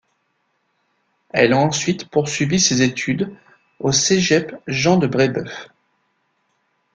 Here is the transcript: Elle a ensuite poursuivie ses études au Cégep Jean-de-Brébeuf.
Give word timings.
Elle 1.29 1.53
a 1.53 1.59
ensuite 1.59 2.09
poursuivie 2.09 2.59
ses 2.59 2.81
études 2.81 3.35
au 3.79 3.91
Cégep 3.91 4.55
Jean-de-Brébeuf. 4.65 5.67